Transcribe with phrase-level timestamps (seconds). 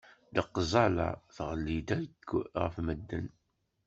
[0.35, 2.27] Deqzalla tɣelli-d akk
[2.61, 3.27] ɣef medden.